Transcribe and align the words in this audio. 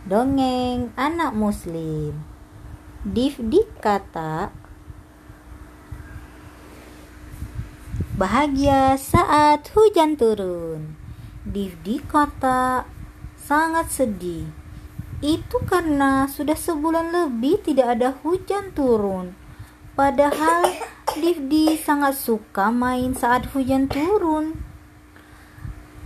Dongeng 0.00 0.96
anak 0.96 1.36
muslim. 1.36 2.24
Difdi 3.04 3.68
kata 3.84 4.48
Bahagia 8.16 8.96
saat 8.96 9.68
hujan 9.76 10.16
turun. 10.16 10.96
Difdi 11.44 12.00
kata 12.00 12.88
sangat 13.36 13.92
sedih. 13.92 14.48
Itu 15.20 15.60
karena 15.68 16.24
sudah 16.32 16.56
sebulan 16.56 17.12
lebih 17.12 17.60
tidak 17.60 18.00
ada 18.00 18.16
hujan 18.24 18.72
turun. 18.72 19.36
Padahal 19.92 20.64
Difdi 21.12 21.76
sangat 21.76 22.16
suka 22.16 22.72
main 22.72 23.12
saat 23.12 23.52
hujan 23.52 23.84
turun. 23.84 24.56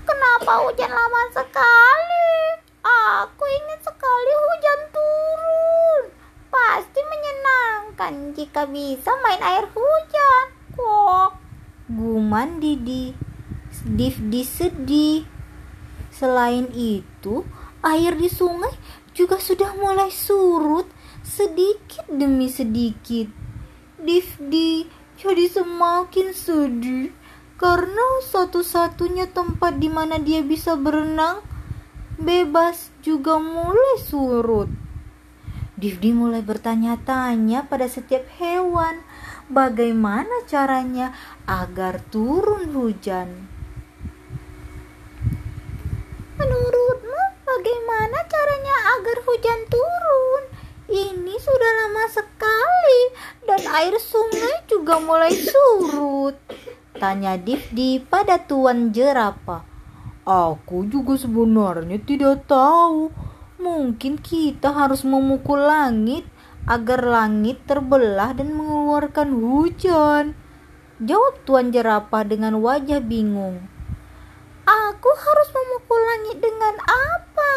Kenapa 0.02 0.66
hujan 0.66 0.90
lama 0.90 1.22
sekali? 1.30 2.13
Aku 3.14 3.46
ingin 3.46 3.78
sekali 3.78 4.32
hujan 4.42 4.80
turun. 4.90 6.04
Pasti 6.50 6.98
menyenangkan 6.98 8.34
jika 8.34 8.66
bisa 8.66 9.14
main 9.22 9.38
air 9.38 9.70
hujan. 9.70 10.46
Kok? 10.74 11.30
Guman 11.94 12.58
Didi. 12.58 13.14
Difdi 13.86 14.42
sedih. 14.42 15.22
Selain 16.10 16.66
itu, 16.74 17.46
air 17.86 18.18
di 18.18 18.26
sungai 18.26 18.74
juga 19.14 19.38
sudah 19.38 19.78
mulai 19.78 20.10
surut 20.10 20.90
sedikit 21.22 22.10
demi 22.10 22.50
sedikit. 22.50 23.30
Difdi 24.02 24.90
jadi 25.22 25.46
semakin 25.54 26.34
sedih 26.34 27.14
karena 27.62 28.06
satu-satunya 28.26 29.30
tempat 29.30 29.78
di 29.78 29.86
mana 29.86 30.18
dia 30.18 30.42
bisa 30.42 30.74
berenang 30.74 31.53
bebas 32.18 32.94
juga 33.02 33.42
mulai 33.42 33.98
surut. 33.98 34.70
Divdi 35.74 36.14
mulai 36.14 36.38
bertanya-tanya 36.38 37.66
pada 37.66 37.90
setiap 37.90 38.22
hewan 38.38 39.02
bagaimana 39.50 40.46
caranya 40.46 41.10
agar 41.50 41.98
turun 42.14 42.70
hujan. 42.70 43.50
Menurutmu 46.38 47.22
bagaimana 47.42 48.18
caranya 48.30 48.76
agar 48.94 49.16
hujan 49.26 49.60
turun? 49.66 50.42
Ini 50.86 51.34
sudah 51.42 51.72
lama 51.82 52.06
sekali 52.06 53.02
dan 53.50 53.60
air 53.74 53.98
sungai 53.98 54.62
juga 54.70 55.02
mulai 55.02 55.34
surut. 55.34 56.38
Tanya 56.94 57.34
Divdi 57.34 57.98
pada 57.98 58.38
Tuan 58.38 58.94
Jerapah. 58.94 59.73
Aku 60.24 60.88
juga 60.88 61.20
sebenarnya 61.20 62.00
tidak 62.00 62.48
tahu. 62.48 63.12
Mungkin 63.60 64.16
kita 64.16 64.72
harus 64.72 65.04
memukul 65.04 65.60
langit 65.60 66.24
agar 66.64 67.04
langit 67.04 67.60
terbelah 67.68 68.32
dan 68.32 68.56
mengeluarkan 68.56 69.36
hujan. 69.36 70.32
Jawab 70.96 71.44
Tuan 71.44 71.68
Jerapah 71.68 72.24
dengan 72.24 72.56
wajah 72.64 73.04
bingung. 73.04 73.68
Aku 74.64 75.10
harus 75.12 75.48
memukul 75.52 76.00
langit 76.00 76.40
dengan 76.40 76.80
apa? 76.88 77.52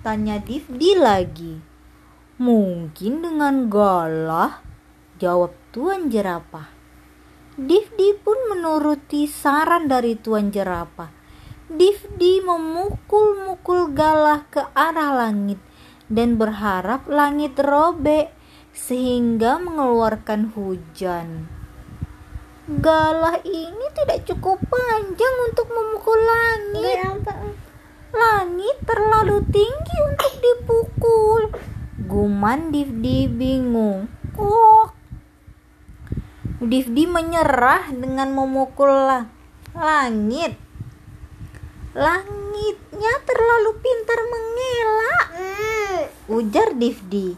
Tanya 0.00 0.40
Divdi 0.40 0.96
lagi. 0.96 1.60
Mungkin 2.40 3.20
dengan 3.20 3.68
galah, 3.68 4.64
jawab 5.20 5.52
Tuan 5.76 6.08
Jerapah. 6.08 6.72
Divdi 7.60 8.16
pun 8.16 8.38
menuruti 8.48 9.28
saran 9.28 9.92
dari 9.92 10.16
Tuan 10.16 10.48
Jerapah. 10.48 11.17
Divdi 11.68 12.40
memukul-mukul 12.40 13.92
galah 13.92 14.48
ke 14.48 14.72
arah 14.72 15.12
langit 15.12 15.60
dan 16.08 16.40
berharap 16.40 17.04
langit 17.04 17.60
robek 17.60 18.32
sehingga 18.72 19.60
mengeluarkan 19.60 20.56
hujan. 20.56 21.44
Galah 22.64 23.44
ini 23.44 23.84
tidak 23.92 24.24
cukup 24.24 24.64
panjang 24.64 25.36
untuk 25.44 25.68
memukul 25.68 26.16
langit. 26.16 27.04
Langit 28.16 28.76
terlalu 28.88 29.44
tinggi 29.52 29.96
untuk 30.08 30.32
dipukul. 30.40 31.52
Guman 32.00 32.72
Divdi 32.72 33.28
bingung. 33.28 34.08
Kok? 34.32 34.96
Divdi 36.64 37.04
menyerah 37.04 37.92
dengan 37.92 38.32
memukul 38.32 39.20
langit 39.76 40.67
Langitnya 41.96 43.12
terlalu 43.24 43.70
pintar 43.80 44.20
mengelak, 44.28 45.26
hmm. 45.32 46.02
ujar 46.36 46.68
Divdi. 46.76 47.32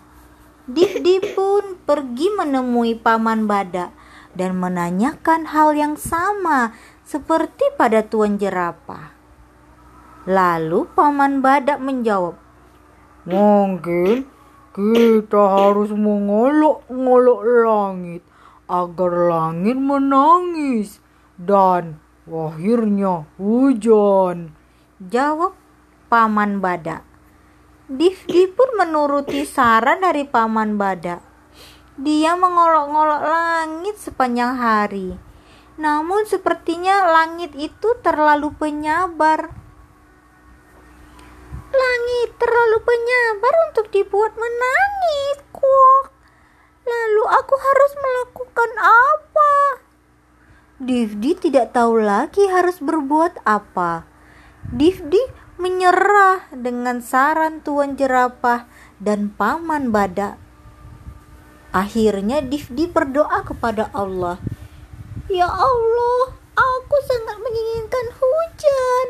Divdi 0.67 1.23
pun 1.39 1.79
pergi 1.87 2.35
menemui 2.35 2.99
Paman 2.99 3.47
Badak 3.47 3.95
dan 4.35 4.59
menanyakan 4.59 5.51
hal 5.55 5.75
yang 5.79 5.95
sama 5.95 6.75
seperti 7.07 7.75
pada 7.79 8.03
Tuan 8.03 8.43
Jerapah. 8.43 9.15
Lalu 10.27 10.87
Paman 10.99 11.39
Badak 11.43 11.79
menjawab, 11.79 12.35
Mungkin 13.31 14.27
kita 14.75 15.43
harus 15.63 15.95
mengolok-ngolok 15.95 17.41
langit 17.63 18.23
agar 18.67 19.13
langit 19.31 19.79
menangis 19.79 20.99
dan 21.39 22.03
Akhirnya 22.31 23.27
hujan. 23.43 24.55
Jawab 25.03 25.59
Paman 26.07 26.63
Badak. 26.63 27.03
Divdi 27.91 28.47
pun 28.47 28.71
menuruti 28.79 29.43
saran 29.43 29.99
dari 29.99 30.23
Paman 30.23 30.79
Badak. 30.79 31.27
Dia 31.99 32.39
mengolok-ngolok 32.39 33.23
langit 33.27 33.99
sepanjang 33.99 34.55
hari. 34.55 35.19
Namun 35.75 36.23
sepertinya 36.23 37.03
langit 37.11 37.51
itu 37.59 37.99
terlalu 37.99 38.55
penyabar. 38.55 39.51
Langit 41.75 42.29
terlalu 42.39 42.79
penyabar 42.87 43.55
untuk 43.75 43.91
dibuat 43.91 44.39
menangis. 44.39 45.43
Kok? 45.51 46.05
Lalu 46.87 47.25
aku 47.27 47.55
harus 47.59 47.93
melakukan 47.99 48.71
apa? 48.79 49.30
Divdi 50.81 51.37
tidak 51.37 51.77
tahu 51.77 52.01
lagi 52.01 52.41
harus 52.49 52.81
berbuat 52.81 53.45
apa. 53.45 54.09
Divdi 54.73 55.21
menyerah 55.61 56.49
dengan 56.57 57.05
saran 57.05 57.61
Tuan 57.61 58.01
Jerapah 58.01 58.65
dan 58.97 59.29
Paman 59.29 59.93
Badak. 59.93 60.41
Akhirnya 61.77 62.41
Divdi 62.41 62.89
berdoa 62.89 63.45
kepada 63.45 63.93
Allah. 63.93 64.41
Ya 65.29 65.53
Allah, 65.53 66.33
aku 66.57 66.97
sangat 67.05 67.37
menginginkan 67.45 68.07
hujan. 68.17 69.07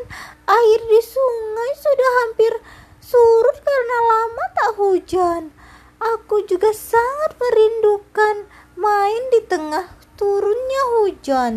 Air 0.51 0.79
di 0.91 0.99
sungai 0.99 1.71
sudah 1.79 2.09
hampir 2.19 2.53
surut 2.99 3.57
karena 3.63 3.97
lama 4.11 4.45
tak 4.59 4.71
hujan. 4.75 5.55
Aku 6.19 6.43
juga 6.43 6.75
sangat 6.75 7.39
merindukan 7.39 8.43
main 8.75 9.23
di 9.31 9.39
tengah 9.47 10.00
turunnya 10.19 10.81
hujan. 10.99 11.53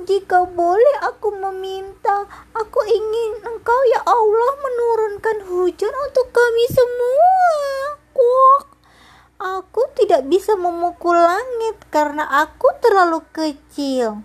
Jika 0.00 0.48
boleh 0.48 0.96
aku 1.04 1.28
meminta, 1.36 2.24
aku 2.56 2.80
ingin 2.88 3.44
engkau 3.44 3.80
ya 3.92 4.00
Allah 4.06 4.52
menurunkan 4.56 5.44
hujan 5.44 5.92
untuk 6.08 6.32
kami 6.32 6.64
semua. 6.72 7.60
Kuak. 8.16 8.64
Aku 9.40 9.82
tidak 9.96 10.24
bisa 10.28 10.56
memukul 10.56 11.16
langit 11.16 11.76
karena 11.92 12.24
aku 12.44 12.72
terlalu 12.80 13.20
kecil. 13.32 14.24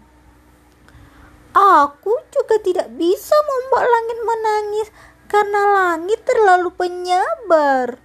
Aku 1.55 2.13
juga 2.35 2.59
tidak 2.59 2.91
bisa 3.00 3.35
membuat 3.47 3.88
langit 3.88 4.19
menangis 4.23 4.88
karena 5.31 5.61
langit 5.72 6.19
terlalu 6.28 6.67
penyabar. 6.75 7.96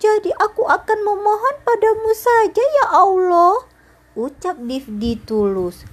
Jadi 0.00 0.32
aku 0.36 0.64
akan 0.64 0.98
memohon 1.00 1.56
padamu 1.64 2.12
saja 2.12 2.60
ya 2.60 2.86
Allah 2.92 3.75
ucap 4.16 4.56
Divdi 4.56 5.20
tulus. 5.20 5.84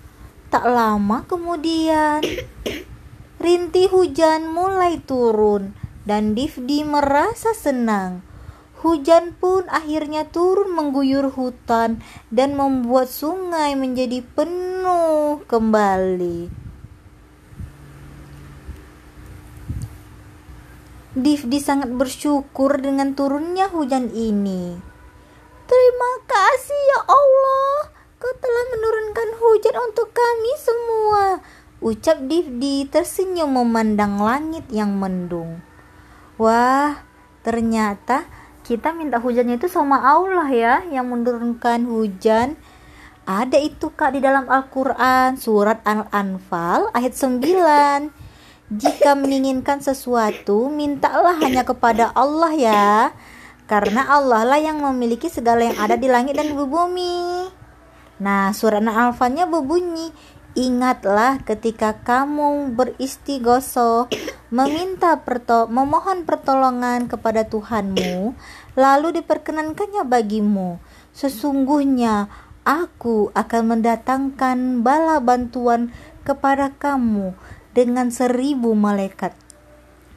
Tak 0.48 0.64
lama 0.64 1.28
kemudian, 1.28 2.24
rintik 3.44 3.92
hujan 3.92 4.48
mulai 4.48 5.04
turun 5.04 5.76
dan 6.08 6.32
Divdi 6.32 6.88
merasa 6.88 7.52
senang. 7.52 8.24
Hujan 8.84 9.36
pun 9.40 9.64
akhirnya 9.72 10.28
turun 10.28 10.76
mengguyur 10.76 11.32
hutan 11.32 12.04
dan 12.32 12.56
membuat 12.60 13.08
sungai 13.08 13.80
menjadi 13.80 14.20
penuh 14.36 15.40
kembali. 15.48 16.64
Divdi 21.14 21.62
sangat 21.62 21.94
bersyukur 21.94 22.82
dengan 22.82 23.14
turunnya 23.14 23.70
hujan 23.70 24.10
ini. 24.12 24.76
Terima 25.64 26.12
kasih 26.26 26.82
ya 26.90 27.00
Allah. 27.06 27.94
Kau 28.18 28.34
telah 28.42 28.66
untuk 29.80 30.14
kami 30.14 30.54
semua. 30.62 31.24
Ucap 31.84 32.22
Divdi 32.30 32.86
tersenyum 32.88 33.50
memandang 33.60 34.22
langit 34.22 34.70
yang 34.70 34.94
mendung. 34.96 35.60
Wah, 36.38 37.02
ternyata 37.42 38.26
kita 38.64 38.96
minta 38.96 39.20
hujannya 39.20 39.60
itu 39.60 39.68
sama 39.68 40.00
Allah 40.00 40.48
ya 40.48 40.76
yang 40.88 41.12
menurunkan 41.12 41.84
hujan 41.84 42.56
ada 43.24 43.56
itu 43.56 43.88
kak 43.88 44.16
di 44.16 44.20
dalam 44.20 44.52
Al-Quran 44.52 45.40
surat 45.40 45.80
Al-Anfal 45.88 46.92
ayat 46.92 47.16
9 47.16 47.44
Jika 48.68 49.16
menginginkan 49.16 49.80
sesuatu 49.80 50.68
mintalah 50.68 51.40
hanya 51.40 51.64
kepada 51.64 52.12
Allah 52.12 52.52
ya 52.52 53.16
Karena 53.64 54.12
Allah 54.12 54.44
lah 54.44 54.60
yang 54.60 54.84
memiliki 54.84 55.32
segala 55.32 55.64
yang 55.64 55.80
ada 55.80 55.96
di 55.96 56.12
langit 56.12 56.36
dan 56.36 56.52
di 56.52 56.56
bumi 56.56 57.43
Nah 58.24 58.56
surat 58.56 58.80
Al-Anfalnya 58.80 59.44
berbunyi 59.44 60.16
Ingatlah 60.54 61.42
ketika 61.44 61.98
kamu 62.06 62.78
beristighoso 62.78 64.08
meminta 64.58 65.20
perto 65.26 65.66
memohon 65.68 66.30
pertolongan 66.30 67.10
kepada 67.10 67.44
Tuhanmu 67.44 68.38
lalu 68.78 69.08
diperkenankannya 69.20 70.06
bagimu 70.06 70.78
sesungguhnya 71.12 72.30
Aku 72.64 73.28
akan 73.36 73.76
mendatangkan 73.76 74.88
bala 74.88 75.20
bantuan 75.20 75.92
kepada 76.24 76.72
kamu 76.72 77.36
dengan 77.76 78.08
seribu 78.08 78.72
malaikat 78.72 79.36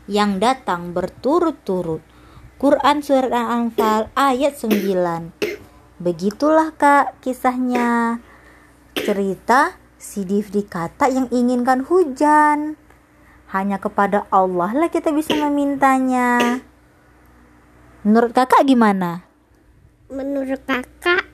yang 0.07 0.39
datang 0.39 0.95
berturut-turut. 0.95 2.07
Quran 2.63 3.03
Surat 3.03 3.35
Al-Anfal 3.35 4.15
ayat 4.15 4.55
9 4.63 5.46
Begitulah 5.97 6.77
kak 6.77 7.21
kisahnya 7.25 8.21
Cerita 8.97 9.77
si 9.97 10.29
Divdi 10.29 10.65
kata 10.65 11.09
yang 11.09 11.29
inginkan 11.33 11.85
hujan 11.85 12.77
Hanya 13.53 13.81
kepada 13.81 14.29
Allah 14.29 14.73
lah 14.77 14.89
kita 14.93 15.13
bisa 15.13 15.33
memintanya 15.37 16.61
Menurut 18.07 18.37
kakak 18.37 18.63
gimana? 18.69 19.25
Menurut 20.13 20.63
kakak 20.63 21.27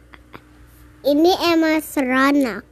ini 1.03 1.35
emang 1.51 1.83
seronok. 1.83 2.72